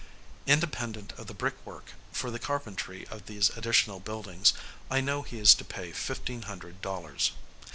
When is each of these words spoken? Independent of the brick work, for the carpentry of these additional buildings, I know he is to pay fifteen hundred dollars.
Independent 0.47 1.13
of 1.15 1.27
the 1.27 1.33
brick 1.35 1.63
work, 1.63 1.91
for 2.11 2.31
the 2.31 2.39
carpentry 2.39 3.07
of 3.11 3.27
these 3.27 3.49
additional 3.51 3.99
buildings, 3.99 4.51
I 4.89 4.99
know 4.99 5.21
he 5.21 5.37
is 5.37 5.53
to 5.53 5.63
pay 5.63 5.91
fifteen 5.91 6.41
hundred 6.41 6.81
dollars. 6.81 7.33